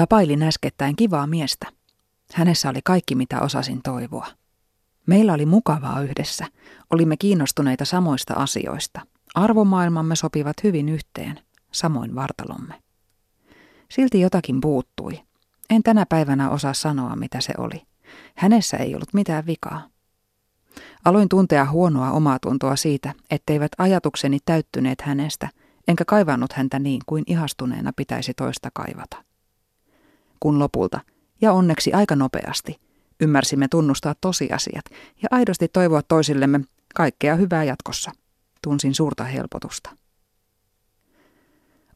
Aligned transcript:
Tapailin 0.00 0.42
äskettäin 0.42 0.96
kivaa 0.96 1.26
miestä. 1.26 1.66
Hänessä 2.34 2.68
oli 2.70 2.80
kaikki, 2.84 3.14
mitä 3.14 3.40
osasin 3.40 3.82
toivoa. 3.82 4.26
Meillä 5.06 5.32
oli 5.32 5.46
mukavaa 5.46 6.02
yhdessä. 6.02 6.46
Olimme 6.90 7.16
kiinnostuneita 7.16 7.84
samoista 7.84 8.34
asioista. 8.34 9.00
Arvomaailmamme 9.34 10.16
sopivat 10.16 10.56
hyvin 10.64 10.88
yhteen, 10.88 11.40
samoin 11.72 12.14
vartalomme. 12.14 12.74
Silti 13.90 14.20
jotakin 14.20 14.60
puuttui. 14.60 15.22
En 15.70 15.82
tänä 15.82 16.06
päivänä 16.06 16.50
osaa 16.50 16.74
sanoa, 16.74 17.16
mitä 17.16 17.40
se 17.40 17.52
oli. 17.58 17.82
Hänessä 18.34 18.76
ei 18.76 18.94
ollut 18.94 19.14
mitään 19.14 19.46
vikaa. 19.46 19.88
Aloin 21.04 21.28
tuntea 21.28 21.70
huonoa 21.70 22.10
omaa 22.10 22.38
tuntoa 22.38 22.76
siitä, 22.76 23.14
etteivät 23.30 23.72
ajatukseni 23.78 24.38
täyttyneet 24.44 25.00
hänestä, 25.00 25.48
enkä 25.88 26.04
kaivannut 26.04 26.52
häntä 26.52 26.78
niin 26.78 27.00
kuin 27.06 27.24
ihastuneena 27.26 27.92
pitäisi 27.96 28.34
toista 28.34 28.68
kaivata. 28.74 29.29
Kun 30.40 30.58
lopulta, 30.58 31.00
ja 31.40 31.52
onneksi 31.52 31.92
aika 31.92 32.16
nopeasti, 32.16 32.76
ymmärsimme 33.20 33.68
tunnustaa 33.68 34.14
tosiasiat 34.20 34.84
ja 35.22 35.28
aidosti 35.30 35.68
toivoa 35.68 36.02
toisillemme 36.02 36.60
kaikkea 36.94 37.36
hyvää 37.36 37.64
jatkossa, 37.64 38.10
tunsin 38.62 38.94
suurta 38.94 39.24
helpotusta. 39.24 39.90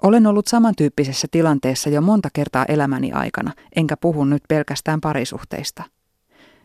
Olen 0.02 0.26
ollut 0.26 0.46
samantyyppisessä 0.46 1.28
tilanteessa 1.30 1.90
jo 1.90 2.00
monta 2.00 2.28
kertaa 2.32 2.64
elämäni 2.64 3.12
aikana, 3.12 3.52
enkä 3.76 3.96
puhu 3.96 4.24
nyt 4.24 4.42
pelkästään 4.48 5.00
parisuhteista. 5.00 5.84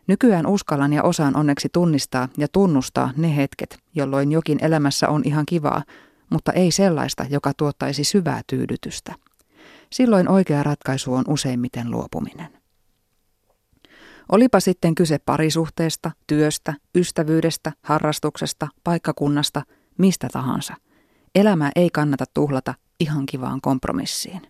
Nykyään 0.08 0.48
uskallan 0.48 0.94
ja 0.94 1.04
osaan 1.04 1.36
onneksi 1.36 1.70
tunnistaa 1.74 2.30
ja 2.38 2.48
tunnustaa 2.48 3.12
ne 3.18 3.36
hetket, 3.36 3.78
jolloin 3.96 4.32
jokin 4.32 4.58
elämässä 4.62 5.10
on 5.10 5.22
ihan 5.26 5.46
kivaa, 5.46 5.84
mutta 6.30 6.52
ei 6.52 6.72
sellaista, 6.72 7.26
joka 7.30 7.52
tuottaisi 7.58 8.04
syvää 8.04 8.42
tyydytystä. 8.48 9.16
Silloin 9.94 10.30
oikea 10.30 10.64
ratkaisu 10.64 11.14
on 11.14 11.24
useimmiten 11.28 11.92
luopuminen. 11.92 12.60
Olipa 14.32 14.60
sitten 14.60 14.96
kyse 14.96 15.20
parisuhteesta, 15.20 16.12
työstä, 16.28 16.74
ystävyydestä, 16.96 17.72
harrastuksesta, 17.82 18.68
paikkakunnasta, 18.84 19.62
mistä 19.98 20.28
tahansa. 20.32 20.74
Elämää 21.36 21.72
ei 21.76 21.90
kannata 21.90 22.26
tuhlata 22.34 22.74
ihan 23.00 23.26
kivaan 23.26 23.62
kompromissiin. 23.62 24.42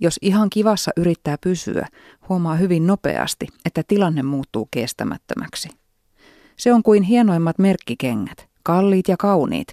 Jos 0.00 0.18
ihan 0.22 0.50
kivassa 0.50 0.90
yrittää 0.96 1.38
pysyä, 1.38 1.88
huomaa 2.28 2.54
hyvin 2.54 2.86
nopeasti, 2.86 3.46
että 3.64 3.82
tilanne 3.88 4.22
muuttuu 4.22 4.68
kestämättömäksi. 4.70 5.68
Se 6.56 6.72
on 6.72 6.82
kuin 6.82 7.02
hienoimmat 7.02 7.58
merkkikengät, 7.58 8.48
kalliit 8.62 9.08
ja 9.08 9.16
kauniit, 9.16 9.68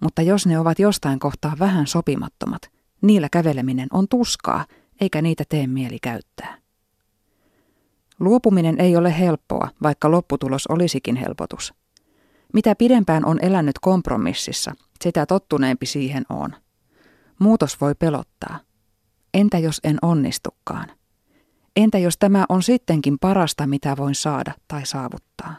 mutta 0.00 0.22
jos 0.22 0.46
ne 0.46 0.58
ovat 0.58 0.78
jostain 0.78 1.18
kohtaa 1.18 1.56
vähän 1.58 1.86
sopimattomat, 1.86 2.70
niillä 3.02 3.28
käveleminen 3.32 3.88
on 3.92 4.08
tuskaa, 4.08 4.66
eikä 5.00 5.22
niitä 5.22 5.44
tee 5.48 5.66
mieli 5.66 5.98
käyttää. 6.02 6.58
Luopuminen 8.20 8.80
ei 8.80 8.96
ole 8.96 9.18
helppoa, 9.18 9.68
vaikka 9.82 10.10
lopputulos 10.10 10.66
olisikin 10.66 11.16
helpotus. 11.16 11.74
Mitä 12.54 12.74
pidempään 12.74 13.24
on 13.24 13.38
elänyt 13.42 13.78
kompromississa, 13.78 14.74
sitä 15.00 15.26
tottuneempi 15.26 15.86
siihen 15.86 16.24
on. 16.28 16.50
Muutos 17.38 17.80
voi 17.80 17.94
pelottaa. 17.94 18.58
Entä 19.34 19.58
jos 19.58 19.80
en 19.84 19.98
onnistukaan? 20.02 20.90
Entä 21.76 21.98
jos 21.98 22.18
tämä 22.18 22.44
on 22.48 22.62
sittenkin 22.62 23.18
parasta, 23.18 23.66
mitä 23.66 23.96
voin 23.96 24.14
saada 24.14 24.52
tai 24.68 24.86
saavuttaa? 24.86 25.56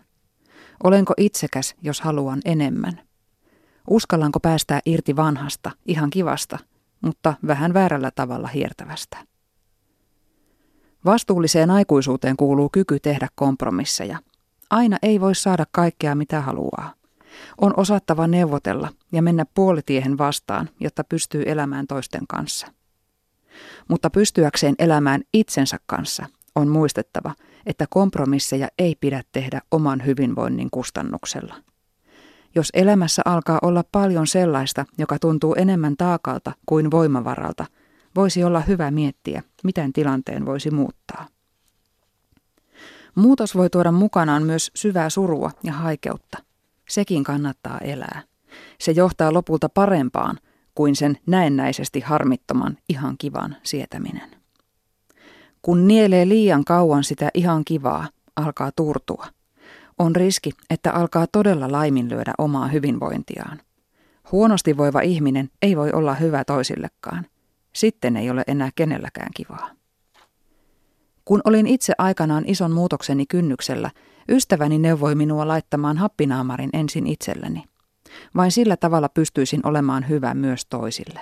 Olenko 0.84 1.14
itsekäs, 1.18 1.76
jos 1.82 2.02
haluan 2.02 2.42
enemmän? 2.46 3.02
Uskallanko 3.90 4.40
päästää 4.40 4.80
irti 4.86 5.16
vanhasta, 5.16 5.72
ihan 5.86 6.10
kivasta, 6.10 6.60
mutta 7.04 7.34
vähän 7.48 7.74
väärällä 7.74 8.12
tavalla 8.12 8.48
hiertävästä? 8.48 9.18
Vastuulliseen 11.06 11.72
aikuisuuteen 11.72 12.38
kuuluu 12.38 12.70
kyky 12.70 13.00
tehdä 13.00 13.28
kompromisseja. 13.36 14.20
Aina 14.70 14.98
ei 15.02 15.22
voi 15.22 15.36
saada 15.36 15.66
kaikkea, 15.72 16.16
mitä 16.16 16.42
haluaa. 16.42 16.94
On 17.62 17.74
osattava 17.78 18.28
neuvotella 18.28 18.90
ja 19.12 19.22
mennä 19.22 19.46
puolitiehen 19.54 20.18
vastaan, 20.18 20.70
jotta 20.80 21.04
pystyy 21.04 21.44
elämään 21.46 21.88
toisten 21.88 22.28
kanssa. 22.28 22.68
Mutta 23.88 24.10
pystyäkseen 24.10 24.76
elämään 24.80 25.22
itsensä 25.34 25.78
kanssa 25.86 26.26
on 26.56 26.68
muistettava, 26.68 27.36
että 27.66 27.86
kompromisseja 27.90 28.68
ei 28.78 28.96
pidä 28.96 29.24
tehdä 29.32 29.62
oman 29.72 30.06
hyvinvoinnin 30.06 30.70
kustannuksella. 30.72 31.56
Jos 32.56 32.70
elämässä 32.74 33.22
alkaa 33.26 33.60
olla 33.62 33.84
paljon 33.92 34.28
sellaista, 34.28 34.86
joka 34.98 35.20
tuntuu 35.20 35.56
enemmän 35.58 35.98
taakalta 35.98 36.52
kuin 36.66 36.92
voimavaralta, 36.92 37.66
voisi 38.16 38.44
olla 38.44 38.60
hyvä 38.60 38.92
miettiä, 38.92 39.44
miten 39.64 39.94
tilanteen 39.94 40.46
voisi 40.46 40.72
muuttaa. 40.72 41.28
Muutos 43.16 43.56
voi 43.56 43.70
tuoda 43.70 43.92
mukanaan 43.92 44.44
myös 44.44 44.72
syvää 44.76 45.10
surua 45.10 45.52
ja 45.64 45.74
haikeutta– 45.74 46.38
sekin 46.90 47.24
kannattaa 47.24 47.78
elää. 47.78 48.22
Se 48.80 48.92
johtaa 48.92 49.34
lopulta 49.34 49.70
parempaan 49.70 50.40
kuin 50.76 50.96
sen 50.96 51.18
näennäisesti 51.26 52.00
harmittoman 52.00 52.78
ihan 52.90 53.18
kivan 53.18 53.56
sietäminen. 53.64 54.32
Kun 55.62 55.88
nielee 55.88 56.28
liian 56.28 56.66
kauan 56.66 57.04
sitä 57.04 57.30
ihan 57.34 57.66
kivaa, 57.66 58.08
alkaa 58.36 58.72
turtua. 58.76 59.28
On 60.00 60.16
riski, 60.16 60.52
että 60.70 60.92
alkaa 60.92 61.28
todella 61.28 61.72
laiminlyödä 61.72 62.34
omaa 62.38 62.68
hyvinvointiaan. 62.68 63.62
Huonosti 64.32 64.78
voiva 64.78 65.02
ihminen 65.02 65.50
ei 65.62 65.78
voi 65.78 65.92
olla 65.92 66.14
hyvä 66.14 66.44
toisillekaan. 66.44 67.26
Sitten 67.74 68.18
ei 68.18 68.30
ole 68.30 68.44
enää 68.48 68.70
kenelläkään 68.76 69.30
kivaa. 69.36 69.70
Kun 71.26 71.42
olin 71.44 71.68
itse 71.68 71.94
aikanaan 71.98 72.44
ison 72.48 72.72
muutokseni 72.72 73.26
kynnyksellä, 73.26 73.92
Ystäväni 74.30 74.78
neuvoi 74.78 75.16
minua 75.16 75.48
laittamaan 75.48 75.98
happinaamarin 75.98 76.70
ensin 76.74 77.08
itselleni. 77.08 77.64
Vain 78.36 78.52
sillä 78.52 78.78
tavalla 78.78 79.10
pystyisin 79.10 79.60
olemaan 79.64 80.10
hyvä 80.10 80.34
myös 80.34 80.66
toisille. 80.66 81.20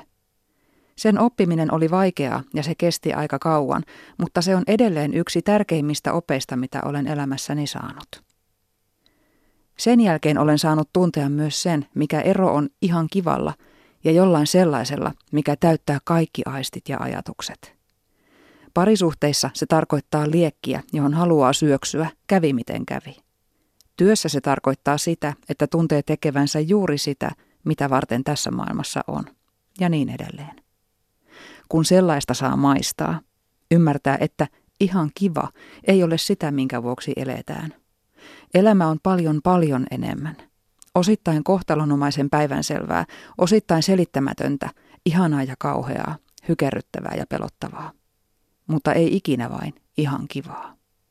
Sen 0.95 1.19
oppiminen 1.19 1.73
oli 1.73 1.91
vaikeaa 1.91 2.43
ja 2.53 2.63
se 2.63 2.75
kesti 2.75 3.13
aika 3.13 3.39
kauan, 3.39 3.83
mutta 4.17 4.41
se 4.41 4.55
on 4.55 4.63
edelleen 4.67 5.13
yksi 5.13 5.41
tärkeimmistä 5.41 6.13
opeista, 6.13 6.55
mitä 6.55 6.81
olen 6.85 7.07
elämässäni 7.07 7.67
saanut. 7.67 8.30
Sen 9.81 9.99
jälkeen 9.99 10.37
olen 10.37 10.59
saanut 10.59 10.89
tuntea 10.93 11.29
myös 11.29 11.63
sen, 11.63 11.87
mikä 11.95 12.21
ero 12.21 12.53
on 12.53 12.69
ihan 12.81 13.07
kivalla 13.11 13.53
ja 14.03 14.11
jollain 14.11 14.47
sellaisella, 14.47 15.11
mikä 15.31 15.55
täyttää 15.55 15.99
kaikki 16.03 16.41
aistit 16.45 16.89
ja 16.89 16.97
ajatukset. 16.99 17.75
Parisuhteissa 18.73 19.49
se 19.53 19.65
tarkoittaa 19.65 20.31
liekkiä, 20.31 20.83
johon 20.93 21.13
haluaa 21.13 21.53
syöksyä, 21.53 22.09
kävi 22.27 22.53
miten 22.53 22.85
kävi. 22.85 23.17
Työssä 23.97 24.29
se 24.29 24.41
tarkoittaa 24.41 24.97
sitä, 24.97 25.33
että 25.49 25.67
tuntee 25.67 26.01
tekevänsä 26.01 26.59
juuri 26.59 26.97
sitä, 26.97 27.31
mitä 27.63 27.89
varten 27.89 28.23
tässä 28.23 28.51
maailmassa 28.51 29.01
on. 29.07 29.23
Ja 29.79 29.89
niin 29.89 30.09
edelleen. 30.09 30.55
Kun 31.69 31.85
sellaista 31.85 32.33
saa 32.33 32.57
maistaa, 32.57 33.19
ymmärtää, 33.71 34.17
että 34.19 34.47
ihan 34.79 35.11
kiva 35.15 35.49
ei 35.87 36.03
ole 36.03 36.17
sitä, 36.17 36.51
minkä 36.51 36.83
vuoksi 36.83 37.13
eletään. 37.15 37.80
Elämä 38.53 38.87
on 38.87 38.97
paljon 39.03 39.39
paljon 39.43 39.85
enemmän. 39.91 40.37
Osittain 40.95 41.43
kohtalonomaisen 41.43 42.29
päivän 42.29 42.63
selvää, 42.63 43.05
osittain 43.37 43.83
selittämätöntä, 43.83 44.69
ihanaa 45.05 45.43
ja 45.43 45.55
kauheaa, 45.59 46.17
hykerryttävää 46.49 47.13
ja 47.17 47.25
pelottavaa 47.27 47.91
mutta 48.71 48.93
ei 48.93 49.15
ikinä 49.15 49.49
vain 49.49 49.73
ihan 49.97 50.25
kivaa. 50.27 50.80